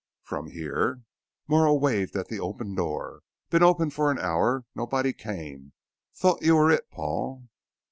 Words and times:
"From 0.23 0.47
here?" 0.49 1.03
Morrow 1.47 1.75
waved 1.75 2.15
at 2.15 2.27
the 2.27 2.39
open 2.39 2.73
door. 2.73 3.21
"Been 3.51 3.61
open 3.61 3.91
for 3.91 4.09
an 4.09 4.17
hour. 4.17 4.65
Nobody 4.73 5.13
came. 5.13 5.73
Thought 6.15 6.41
you 6.41 6.55
were 6.55 6.71
it, 6.71 6.89
Paul." 6.89 7.43